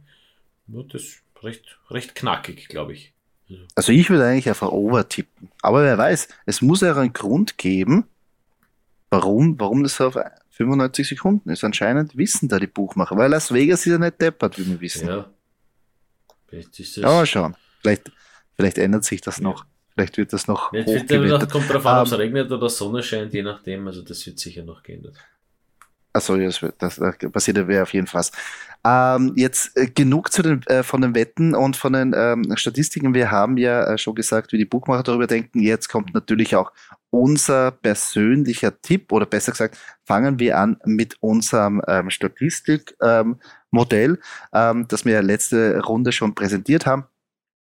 Das 0.66 1.02
ist 1.02 1.22
recht, 1.40 1.78
recht 1.88 2.16
knackig, 2.16 2.68
glaube 2.68 2.94
ich. 2.94 3.12
Also 3.74 3.92
ich 3.92 4.10
würde 4.10 4.26
eigentlich 4.26 4.48
einfach 4.48 4.70
over 4.70 5.08
tippen. 5.08 5.50
Aber 5.62 5.82
wer 5.84 5.96
weiß, 5.96 6.28
es 6.46 6.62
muss 6.62 6.80
ja 6.80 6.96
einen 6.96 7.12
Grund 7.12 7.58
geben, 7.58 8.04
warum, 9.10 9.58
warum 9.58 9.82
das 9.84 10.00
auf 10.00 10.18
95 10.50 11.08
Sekunden 11.08 11.50
ist. 11.50 11.64
Anscheinend 11.64 12.16
wissen 12.16 12.48
da 12.48 12.58
die 12.58 12.66
Buchmacher, 12.66 13.16
weil 13.16 13.30
Las 13.30 13.52
Vegas 13.52 13.86
ist 13.86 13.92
ja 13.92 13.98
nicht 13.98 14.20
deppert, 14.20 14.58
wie 14.58 14.66
wir 14.66 14.80
wissen. 14.80 15.08
Ja. 15.08 15.30
Ist 16.50 16.78
das 16.78 16.96
ja, 16.96 17.06
mal 17.06 17.26
schauen. 17.26 17.54
Vielleicht, 17.80 18.10
vielleicht 18.56 18.78
ändert 18.78 19.04
sich 19.04 19.20
das 19.20 19.40
noch. 19.40 19.64
Vielleicht 19.94 20.16
wird 20.16 20.32
das 20.32 20.46
noch. 20.46 20.72
Jetzt 20.72 21.10
wird 21.10 21.50
kommt 21.50 21.68
darauf 21.68 21.86
an, 21.86 22.00
ob 22.00 22.06
es 22.06 22.12
ähm, 22.12 22.18
regnet 22.18 22.50
oder 22.50 22.68
Sonne 22.68 23.02
scheint, 23.02 23.34
je 23.34 23.42
nachdem. 23.42 23.86
Also 23.86 24.02
das 24.02 24.24
wird 24.26 24.38
sicher 24.38 24.62
noch 24.62 24.82
geändert. 24.82 25.16
Achso, 26.12 26.36
das, 26.36 26.64
das, 26.78 27.00
passiert 27.30 27.68
ja 27.68 27.82
auf 27.82 27.92
jeden 27.92 28.08
Fall. 28.08 28.24
Ähm, 28.84 29.32
jetzt 29.36 29.76
äh, 29.76 29.86
genug 29.86 30.32
zu 30.32 30.42
den, 30.42 30.62
äh, 30.66 30.82
von 30.82 31.02
den 31.02 31.14
Wetten 31.14 31.54
und 31.54 31.76
von 31.76 31.92
den 31.92 32.14
ähm, 32.16 32.56
Statistiken. 32.56 33.14
Wir 33.14 33.30
haben 33.30 33.56
ja 33.58 33.92
äh, 33.92 33.98
schon 33.98 34.14
gesagt, 34.14 34.52
wie 34.52 34.58
die 34.58 34.64
Buchmacher 34.64 35.04
darüber 35.04 35.26
denken. 35.26 35.60
Jetzt 35.60 35.88
kommt 35.88 36.14
natürlich 36.14 36.56
auch 36.56 36.72
unser 37.10 37.70
persönlicher 37.70 38.80
Tipp 38.80 39.12
oder 39.12 39.26
besser 39.26 39.52
gesagt, 39.52 39.78
fangen 40.04 40.38
wir 40.38 40.58
an 40.58 40.78
mit 40.84 41.16
unserem 41.20 41.82
ähm, 41.86 42.10
Statistikmodell, 42.10 44.18
ähm, 44.52 44.88
das 44.88 45.04
wir 45.04 45.22
letzte 45.22 45.80
Runde 45.80 46.10
schon 46.10 46.34
präsentiert 46.34 46.86
haben. 46.86 47.04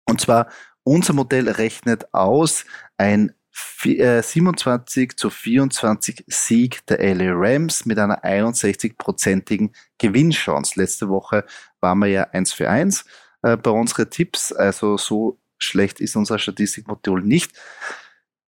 Und 0.06 0.22
zwar, 0.22 0.48
unser 0.84 1.14
Modell 1.14 1.50
rechnet 1.50 2.14
aus 2.14 2.66
ein 2.98 3.34
27 3.56 5.12
äh, 5.12 5.16
zu 5.16 5.30
24 5.30 6.26
Sieg 6.28 6.86
der 6.88 7.00
LA 7.16 7.32
Rams 7.34 7.86
mit 7.86 7.98
einer 7.98 8.24
61-prozentigen 8.24 9.72
Gewinnchance. 9.98 10.80
Letzte 10.80 11.08
Woche 11.08 11.46
waren 11.80 12.00
wir 12.00 12.08
ja 12.08 12.24
1 12.32 12.52
für 12.52 12.70
1 12.70 13.06
äh, 13.44 13.56
bei 13.56 13.72
unseren 13.72 14.10
Tipps, 14.10 14.52
also 14.52 14.98
so 14.98 15.40
schlecht 15.58 16.02
ist 16.02 16.18
unser 16.18 16.38
Statistikmodell 16.38 17.22
nicht. 17.22 17.54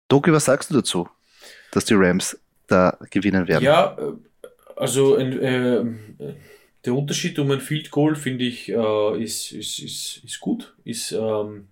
Doki, 0.08 0.32
was 0.32 0.46
sagst 0.46 0.72
du 0.72 0.76
dazu, 0.76 1.08
dass 1.72 1.86
die 1.86 1.94
Rams 1.94 2.40
da 2.68 2.98
gewinnen 3.12 3.48
werden? 3.48 3.64
Ja, 3.64 3.96
äh, 4.00 4.14
also 4.76 5.18
äh, 5.18 5.86
der 6.88 6.96
Unterschied 6.96 7.38
um 7.38 7.52
ein 7.52 7.60
Field 7.60 7.92
Goal 7.92 8.16
finde 8.16 8.46
ich 8.46 8.70
äh, 8.70 9.24
ist, 9.24 9.52
ist, 9.52 9.80
ist, 9.80 10.22
ist 10.24 10.40
gut, 10.40 10.74
ist 10.86 11.12
ähm, 11.12 11.68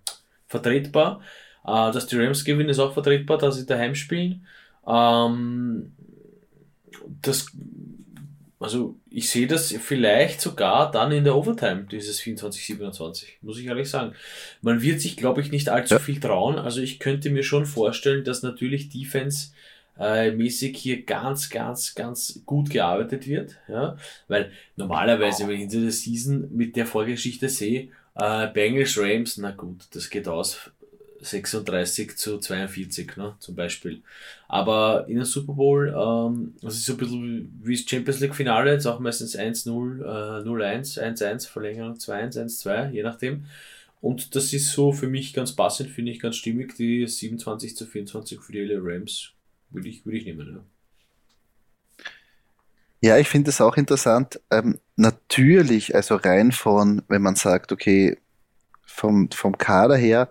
vertretbar. 0.46 1.20
Äh, 1.66 1.90
dass 1.90 2.06
die 2.06 2.16
Rams 2.16 2.44
gewinnen, 2.44 2.68
ist 2.68 2.78
auch 2.78 2.92
vertretbar, 2.92 3.38
dass 3.38 3.56
sie 3.56 3.66
daheim 3.66 3.94
spielen. 3.94 4.46
Ähm, 4.86 5.92
das, 7.22 7.46
also 8.60 8.96
ich 9.10 9.30
sehe 9.30 9.46
das 9.46 9.72
vielleicht 9.72 10.42
sogar 10.42 10.90
dann 10.90 11.12
in 11.12 11.24
der 11.24 11.34
Overtime, 11.34 11.86
dieses 11.90 12.20
24-27, 12.20 13.24
muss 13.40 13.58
ich 13.58 13.66
ehrlich 13.66 13.88
sagen. 13.88 14.12
Man 14.60 14.82
wird 14.82 15.00
sich, 15.00 15.16
glaube 15.16 15.40
ich, 15.40 15.50
nicht 15.50 15.70
allzu 15.70 15.98
viel 15.98 16.20
trauen. 16.20 16.58
Also 16.58 16.82
ich 16.82 16.98
könnte 16.98 17.30
mir 17.30 17.42
schon 17.42 17.64
vorstellen, 17.64 18.22
dass 18.22 18.42
natürlich 18.42 18.90
Defense 18.90 19.52
äh, 19.98 20.30
mäßig 20.30 20.76
hier 20.76 21.02
ganz, 21.02 21.50
ganz, 21.50 21.94
ganz 21.94 22.40
gut 22.44 22.70
gearbeitet 22.70 23.26
wird. 23.26 23.56
Ja? 23.68 23.96
Weil 24.28 24.52
normalerweise, 24.76 25.46
wenn 25.46 25.54
ich 25.54 25.60
hinter 25.60 25.80
der 25.80 25.92
Season 25.92 26.48
mit 26.54 26.76
der 26.76 26.86
Vorgeschichte 26.86 27.48
sehe, 27.48 27.88
äh, 28.14 28.48
Bengals 28.48 28.98
Rams, 28.98 29.36
na 29.38 29.50
gut, 29.50 29.86
das 29.92 30.10
geht 30.10 30.28
aus 30.28 30.70
36 31.20 32.16
zu 32.16 32.38
42, 32.38 33.16
ne, 33.16 33.34
zum 33.40 33.54
Beispiel. 33.54 34.02
Aber 34.48 35.06
in 35.08 35.16
der 35.16 35.24
Super 35.24 35.54
Bowl, 35.54 35.88
ähm, 35.88 36.54
das 36.62 36.76
ist 36.76 36.86
so 36.86 36.92
ein 36.92 36.98
bisschen 36.98 37.60
wie 37.62 37.76
das 37.76 37.88
Champions 37.88 38.20
League 38.20 38.34
Finale, 38.34 38.72
jetzt 38.72 38.86
auch 38.86 39.00
meistens 39.00 39.36
1-0, 39.36 40.02
äh, 40.02 40.42
0-1, 40.44 40.98
1-1, 41.00 41.48
Verlängerung 41.48 41.94
2-1, 41.94 42.36
1-2, 42.38 42.90
je 42.90 43.02
nachdem. 43.02 43.46
Und 44.00 44.36
das 44.36 44.52
ist 44.52 44.72
so 44.72 44.92
für 44.92 45.08
mich 45.08 45.32
ganz 45.32 45.52
passend, 45.52 45.90
finde 45.90 46.12
ich 46.12 46.20
ganz 46.20 46.36
stimmig, 46.36 46.76
die 46.76 47.06
27 47.06 47.76
zu 47.76 47.86
24 47.86 48.40
für 48.40 48.52
die 48.52 48.60
LA 48.60 48.78
Rams 48.80 49.32
würde 49.76 49.88
ich, 49.88 50.04
würde 50.04 50.18
ich 50.18 50.24
nehmen, 50.24 50.56
ja. 50.56 50.64
Ja, 53.02 53.18
ich 53.18 53.28
finde 53.28 53.50
es 53.50 53.60
auch 53.60 53.76
interessant. 53.76 54.40
Ähm, 54.50 54.80
natürlich, 54.96 55.94
also 55.94 56.16
rein 56.16 56.50
von, 56.50 57.02
wenn 57.08 57.22
man 57.22 57.36
sagt, 57.36 57.70
okay, 57.70 58.18
vom, 58.84 59.30
vom 59.30 59.56
Kader 59.56 59.96
her, 59.96 60.30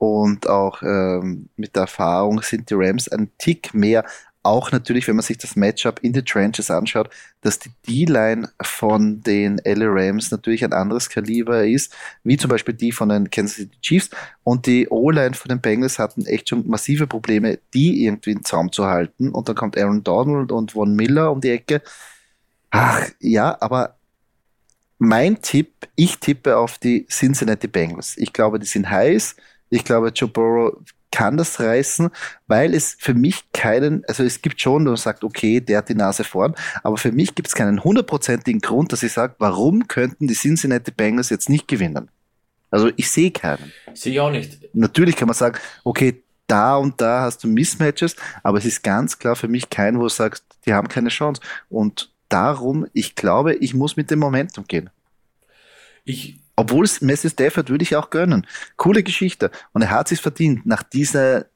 und 0.00 0.48
auch 0.48 0.82
ähm, 0.82 1.50
mit 1.56 1.76
der 1.76 1.82
Erfahrung 1.82 2.40
sind 2.40 2.70
die 2.70 2.74
Rams 2.74 3.06
ein 3.08 3.30
Tick 3.36 3.74
mehr. 3.74 4.06
Auch 4.42 4.72
natürlich, 4.72 5.06
wenn 5.06 5.16
man 5.16 5.22
sich 5.22 5.36
das 5.36 5.54
Matchup 5.54 6.00
in 6.02 6.14
the 6.14 6.22
Trenches 6.22 6.70
anschaut, 6.70 7.10
dass 7.42 7.58
die 7.58 7.70
D-Line 7.86 8.48
von 8.62 9.22
den 9.22 9.60
LA 9.64 9.86
Rams 9.88 10.30
natürlich 10.30 10.64
ein 10.64 10.72
anderes 10.72 11.10
Kaliber 11.10 11.66
ist, 11.66 11.94
wie 12.24 12.38
zum 12.38 12.48
Beispiel 12.48 12.72
die 12.72 12.90
von 12.90 13.10
den 13.10 13.30
Kansas 13.30 13.56
City 13.56 13.76
Chiefs. 13.82 14.10
Und 14.42 14.64
die 14.64 14.88
O-Line 14.88 15.34
von 15.34 15.50
den 15.50 15.60
Bengals 15.60 15.98
hatten 15.98 16.24
echt 16.24 16.48
schon 16.48 16.66
massive 16.66 17.06
Probleme, 17.06 17.58
die 17.74 18.04
irgendwie 18.04 18.32
in 18.32 18.44
Zaum 18.44 18.72
zu 18.72 18.86
halten. 18.86 19.28
Und 19.28 19.48
dann 19.48 19.56
kommt 19.56 19.76
Aaron 19.76 20.02
Donald 20.02 20.52
und 20.52 20.72
Von 20.72 20.96
Miller 20.96 21.30
um 21.30 21.42
die 21.42 21.50
Ecke. 21.50 21.82
Ach, 22.70 23.06
ja, 23.20 23.56
aber 23.60 23.96
mein 24.98 25.40
Tipp, 25.42 25.88
ich 25.96 26.18
tippe 26.18 26.56
auf 26.56 26.78
die 26.78 27.06
Cincinnati 27.06 27.66
Bengals. 27.68 28.16
Ich 28.16 28.32
glaube, 28.32 28.58
die 28.58 28.66
sind 28.66 28.88
heiß. 28.88 29.36
Ich 29.70 29.84
glaube, 29.84 30.08
Joe 30.14 30.28
Burrow 30.28 30.78
kann 31.10 31.36
das 31.36 31.60
reißen, 31.60 32.10
weil 32.46 32.74
es 32.74 32.96
für 32.98 33.14
mich 33.14 33.50
keinen, 33.52 34.04
also 34.06 34.22
es 34.22 34.42
gibt 34.42 34.60
schon, 34.60 34.84
du 34.84 34.94
sagst, 34.96 35.24
okay, 35.24 35.60
der 35.60 35.78
hat 35.78 35.88
die 35.88 35.94
Nase 35.94 36.24
vorn, 36.24 36.54
aber 36.82 36.96
für 36.96 37.12
mich 37.12 37.34
gibt 37.34 37.48
es 37.48 37.54
keinen 37.54 37.82
hundertprozentigen 37.82 38.60
Grund, 38.60 38.92
dass 38.92 39.02
ich 39.02 39.12
sage, 39.12 39.34
warum 39.38 39.88
könnten 39.88 40.28
die 40.28 40.34
Cincinnati 40.34 40.90
Bengals 40.90 41.30
jetzt 41.30 41.48
nicht 41.48 41.68
gewinnen? 41.68 42.08
Also 42.70 42.90
ich 42.96 43.10
sehe 43.10 43.30
keinen. 43.30 43.72
Sehe 43.94 44.12
ich 44.12 44.20
auch 44.20 44.30
nicht. 44.30 44.74
Natürlich 44.74 45.16
kann 45.16 45.26
man 45.26 45.34
sagen, 45.34 45.58
okay, 45.84 46.22
da 46.46 46.76
und 46.76 47.00
da 47.00 47.22
hast 47.22 47.44
du 47.44 47.48
Mismatches, 47.48 48.16
aber 48.42 48.58
es 48.58 48.64
ist 48.64 48.82
ganz 48.82 49.18
klar 49.18 49.36
für 49.36 49.48
mich 49.48 49.70
kein, 49.70 49.98
wo 49.98 50.02
du 50.02 50.08
sagst, 50.08 50.44
die 50.66 50.74
haben 50.74 50.88
keine 50.88 51.08
Chance. 51.08 51.40
Und 51.68 52.12
darum, 52.28 52.86
ich 52.92 53.14
glaube, 53.14 53.54
ich 53.54 53.74
muss 53.74 53.96
mit 53.96 54.10
dem 54.10 54.18
Momentum 54.18 54.64
gehen. 54.66 54.90
Ich, 56.04 56.38
obwohl 56.60 56.84
es 56.84 57.00
Messi 57.00 57.30
Stafford 57.30 57.70
würde 57.70 57.82
ich 57.82 57.96
auch 57.96 58.10
gönnen. 58.10 58.46
Coole 58.76 59.02
Geschichte. 59.02 59.50
Und 59.72 59.82
er 59.82 59.90
hat 59.90 60.08
sich 60.08 60.20
verdient 60.20 60.66
nach 60.66 60.82
dieser, 60.82 61.46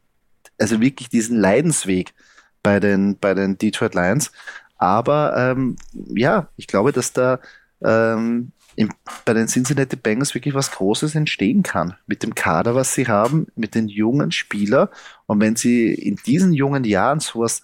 also 0.58 0.80
wirklich 0.80 1.11
diesen 1.11 1.38
Leidensweg 1.38 2.14
bei 2.62 2.80
den, 2.80 3.18
bei 3.18 3.34
den 3.34 3.58
Detroit 3.58 3.94
Lions. 3.94 4.32
Aber 4.78 5.34
ähm, 5.37 5.76
ja, 5.92 6.49
ich 6.56 6.66
glaube, 6.66 6.92
dass 6.92 7.12
da 7.12 7.38
ähm, 7.82 8.52
im, 8.76 8.88
bei 9.26 9.34
den 9.34 9.46
Cincinnati 9.46 9.96
Bengals 9.96 10.34
wirklich 10.34 10.54
was 10.54 10.70
Großes 10.70 11.14
entstehen 11.14 11.62
kann. 11.62 11.96
Mit 12.06 12.23
dem 12.23 12.34
Kader, 12.34 12.75
was 12.75 12.94
sie 12.94 13.06
haben, 13.06 13.46
mit 13.56 13.75
den 13.75 13.88
jungen 13.88 14.32
Spielern. 14.32 14.88
Und 15.26 15.40
wenn 15.40 15.54
sie 15.54 15.92
in 15.92 16.16
diesen 16.16 16.54
jungen 16.54 16.84
Jahren 16.84 17.20
sowas 17.20 17.62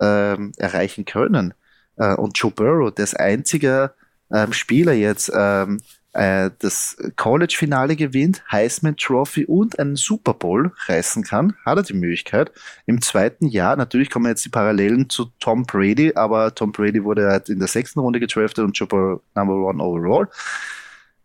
ähm, 0.00 0.52
erreichen 0.58 1.04
können, 1.04 1.54
äh, 2.00 2.14
und 2.14 2.36
Joe 2.36 2.50
Burrow, 2.50 2.92
das 2.92 3.14
einzige 3.14 3.92
ähm, 4.32 4.52
Spieler 4.52 4.92
jetzt, 4.92 5.30
ähm, 5.34 5.80
äh, 6.12 6.50
das 6.58 6.96
College-Finale 7.16 7.96
gewinnt, 7.96 8.42
Heisman 8.50 8.96
Trophy 8.96 9.44
und 9.44 9.78
einen 9.78 9.96
Super 9.96 10.34
Bowl 10.34 10.72
reißen 10.86 11.22
kann, 11.22 11.54
hat 11.64 11.78
er 11.78 11.82
die 11.82 11.94
Möglichkeit. 11.94 12.50
Im 12.86 13.00
zweiten 13.00 13.46
Jahr, 13.46 13.76
natürlich 13.76 14.10
kommen 14.10 14.26
jetzt 14.26 14.44
die 14.44 14.48
Parallelen 14.48 15.08
zu 15.08 15.26
Tom 15.38 15.64
Brady, 15.64 16.12
aber 16.14 16.54
Tom 16.54 16.72
Brady 16.72 17.04
wurde 17.04 17.28
halt 17.28 17.48
in 17.48 17.58
der 17.58 17.68
sechsten 17.68 18.00
Runde 18.00 18.20
gedraftet 18.20 18.64
und 18.64 18.76
Super 18.76 19.20
Number 19.34 19.54
One 19.54 19.82
Overall. 19.82 20.28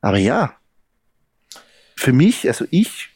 Aber 0.01 0.17
ja, 0.17 0.53
für 1.95 2.13
mich, 2.13 2.47
also 2.47 2.65
ich, 2.69 3.09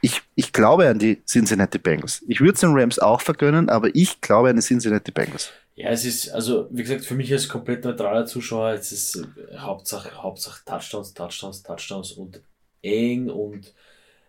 ich, 0.00 0.22
ich 0.34 0.52
glaube 0.52 0.88
an 0.88 0.98
die 0.98 1.24
Cincinnati 1.24 1.78
Bengals. 1.78 2.22
Ich 2.28 2.40
würde 2.40 2.54
es 2.54 2.60
den 2.60 2.74
Rams 2.74 2.98
auch 2.98 3.20
vergönnen, 3.20 3.68
aber 3.68 3.94
ich 3.94 4.20
glaube 4.20 4.50
an 4.50 4.56
die 4.56 4.62
Cincinnati 4.62 5.10
Bengals. 5.10 5.52
Ja, 5.74 5.88
es 5.88 6.04
ist, 6.04 6.28
also 6.30 6.68
wie 6.70 6.82
gesagt, 6.82 7.04
für 7.04 7.14
mich 7.14 7.32
als 7.32 7.48
komplett 7.48 7.84
neutraler 7.84 8.26
Zuschauer, 8.26 8.72
es 8.72 8.92
ist 8.92 9.16
äh, 9.16 9.56
Hauptsache, 9.56 10.22
Hauptsache 10.22 10.62
Touchdowns, 10.66 11.14
Touchdowns, 11.14 11.62
Touchdowns 11.62 12.12
und 12.12 12.42
eng 12.82 13.30
und 13.30 13.72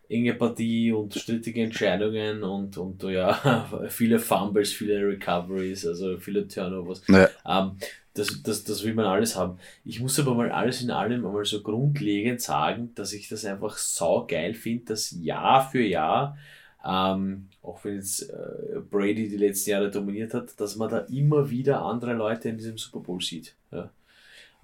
enge 0.07 0.33
Partie 0.35 0.91
und 0.91 1.13
strittige 1.13 1.63
Entscheidungen 1.63 2.43
und, 2.43 2.77
und 2.77 3.03
ja, 3.03 3.69
viele 3.89 4.19
Fumbles, 4.19 4.71
viele 4.71 5.05
Recoveries, 5.05 5.85
also 5.85 6.17
viele 6.17 6.47
Turnovers. 6.47 7.01
Ja. 7.07 7.29
Ähm, 7.45 7.77
das, 8.13 8.43
das, 8.43 8.63
das 8.63 8.83
will 8.83 8.93
man 8.93 9.05
alles 9.05 9.35
haben. 9.35 9.57
Ich 9.83 9.99
muss 9.99 10.19
aber 10.19 10.35
mal 10.35 10.51
alles 10.51 10.81
in 10.81 10.91
allem 10.91 11.25
einmal 11.25 11.45
so 11.45 11.61
grundlegend 11.63 12.41
sagen, 12.41 12.93
dass 12.95 13.11
ich 13.11 13.27
das 13.27 13.43
einfach 13.43 13.77
sau 13.77 14.27
geil 14.27 14.53
finde, 14.53 14.85
dass 14.85 15.11
Jahr 15.11 15.67
für 15.69 15.81
Jahr, 15.81 16.37
ähm, 16.85 17.49
auch 17.61 17.83
wenn 17.83 17.95
jetzt 17.95 18.29
äh, 18.29 18.79
Brady 18.89 19.29
die 19.29 19.37
letzten 19.37 19.69
Jahre 19.69 19.89
dominiert 19.89 20.33
hat, 20.33 20.59
dass 20.59 20.75
man 20.75 20.89
da 20.89 20.99
immer 20.99 21.49
wieder 21.49 21.81
andere 21.81 22.13
Leute 22.13 22.49
in 22.49 22.57
diesem 22.57 22.77
Super 22.77 22.99
Bowl 22.99 23.21
sieht. 23.21 23.55
Ja. 23.71 23.89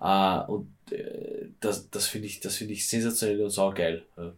Äh, 0.01 0.51
und 0.51 0.69
äh, 0.91 1.47
das, 1.59 1.89
das 1.89 2.07
finde 2.07 2.27
ich, 2.27 2.39
das 2.41 2.55
finde 2.57 2.73
ich 2.73 2.87
sensationell 2.87 3.41
und 3.41 3.49
sau 3.51 3.71
geil. 3.71 4.03
Ja. 4.17 4.33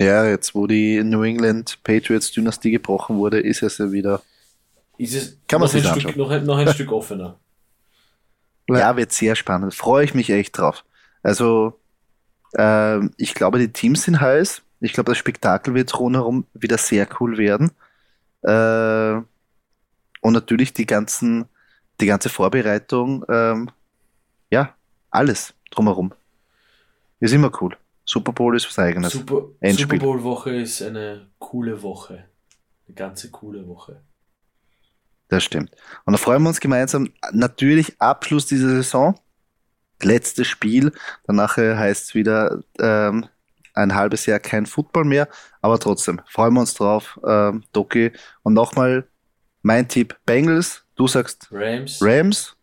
Ja, 0.00 0.24
jetzt 0.26 0.54
wo 0.54 0.68
die 0.68 1.02
New 1.02 1.24
England 1.24 1.82
Patriots 1.82 2.30
Dynastie 2.30 2.70
gebrochen 2.70 3.16
wurde, 3.16 3.40
ist 3.40 3.62
es 3.62 3.78
ja 3.78 3.90
wieder. 3.90 4.22
Ist 4.96 5.14
es 5.14 5.38
Kann 5.48 5.60
man 5.60 5.68
noch, 5.68 5.74
ein 5.74 5.94
sich 5.94 6.02
Stück, 6.02 6.16
noch, 6.16 6.30
ein, 6.30 6.44
noch 6.44 6.56
ein 6.56 6.68
Stück 6.68 6.92
offener. 6.92 7.38
Ja, 8.70 8.94
wird 8.98 9.12
sehr 9.12 9.34
spannend. 9.34 9.74
Freue 9.74 10.04
ich 10.04 10.12
mich 10.12 10.28
echt 10.28 10.58
drauf. 10.58 10.84
Also, 11.22 11.80
ähm, 12.54 13.12
ich 13.16 13.32
glaube, 13.32 13.58
die 13.58 13.72
Teams 13.72 14.02
sind 14.02 14.20
heiß. 14.20 14.60
Ich 14.80 14.92
glaube, 14.92 15.10
das 15.10 15.18
Spektakel 15.18 15.74
wird 15.74 15.98
rundherum 15.98 16.46
wieder 16.54 16.78
sehr 16.78 17.08
cool 17.20 17.36
werden. 17.38 17.72
Äh, 18.42 19.22
und 20.20 20.32
natürlich 20.32 20.72
die 20.72 20.86
ganzen, 20.86 21.46
die 22.00 22.06
ganze 22.06 22.28
Vorbereitung, 22.28 23.24
ähm, 23.28 23.70
ja, 24.50 24.74
alles 25.10 25.54
drumherum. 25.70 26.12
Ist 27.20 27.32
immer 27.32 27.50
cool. 27.60 27.76
Super 28.04 28.32
Bowl 28.32 28.56
ist 28.56 28.66
was 28.66 28.78
eigenes. 28.78 29.12
Super, 29.12 29.48
Super. 29.62 29.96
Bowl 29.98 30.22
Woche 30.22 30.54
ist 30.54 30.80
eine 30.82 31.28
coole 31.38 31.82
Woche. 31.82 32.24
Eine 32.86 32.94
ganze 32.94 33.30
coole 33.30 33.66
Woche. 33.66 34.00
Das 35.28 35.44
stimmt. 35.44 35.72
Und 36.04 36.12
da 36.12 36.18
freuen 36.18 36.42
wir 36.42 36.48
uns 36.48 36.60
gemeinsam. 36.60 37.12
Natürlich 37.32 38.00
Abschluss 38.00 38.46
dieser 38.46 38.68
Saison. 38.68 39.18
Letztes 40.00 40.46
Spiel. 40.46 40.92
Danach 41.24 41.56
heißt 41.56 42.04
es 42.04 42.14
wieder 42.14 42.62
ähm, 42.78 43.26
ein 43.78 43.94
halbes 43.94 44.26
Jahr 44.26 44.38
kein 44.40 44.66
Football 44.66 45.04
mehr. 45.04 45.28
Aber 45.62 45.78
trotzdem 45.78 46.20
freuen 46.26 46.54
wir 46.54 46.60
uns 46.60 46.74
drauf, 46.74 47.18
ähm, 47.26 47.62
Doki. 47.72 48.12
Und 48.42 48.54
nochmal 48.54 49.08
mein 49.62 49.88
Tipp 49.88 50.16
Bengals. 50.26 50.84
Du 50.96 51.06
sagst 51.06 51.48
Rams. 51.50 51.98
Rams. 52.02 52.56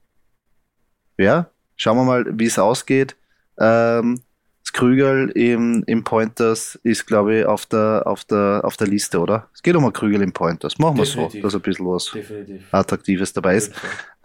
Ja, 1.18 1.50
schauen 1.76 1.98
wir 1.98 2.04
mal, 2.04 2.26
wie 2.40 2.46
es 2.46 2.60
ausgeht. 2.60 3.16
Ähm, 3.58 4.22
das 4.64 4.74
Krügel 4.74 5.30
im, 5.30 5.84
im 5.86 6.04
Pointers 6.04 6.76
ist, 6.84 7.06
glaube 7.06 7.38
ich, 7.38 7.46
auf 7.46 7.66
der, 7.68 8.04
auf, 8.06 8.26
der, 8.26 8.62
auf 8.64 8.76
der 8.78 8.88
Liste, 8.88 9.20
oder? 9.20 9.50
Es 9.54 9.62
geht 9.62 9.76
um 9.76 9.86
ein 9.86 9.94
Krügel 9.94 10.22
im 10.22 10.34
Pointers. 10.34 10.78
Machen 10.80 10.98
wir 10.98 11.06
so, 11.06 11.30
dass 11.42 11.56
ein 11.56 11.62
bisschen 11.62 11.86
was 11.86 12.12
Definitiv. 12.12 12.74
Attraktives 12.74 13.32
dabei 13.32 13.58
ist. 13.58 13.74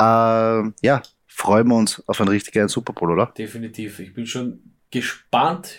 Ähm, 0.00 0.74
ja, 0.80 1.02
freuen 1.26 1.68
wir 1.68 1.76
uns 1.76 2.02
auf 2.08 2.20
einen 2.20 2.30
richtig 2.30 2.54
geilen 2.54 2.68
Super 2.68 2.92
Bowl, 2.92 3.12
oder? 3.12 3.26
Definitiv. 3.36 4.00
Ich 4.00 4.14
bin 4.14 4.26
schon 4.26 4.74
gespannt 4.90 5.78